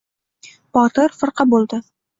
Botir 0.79 1.15
firqa 1.21 1.49
bo‘ldi. 1.55 1.85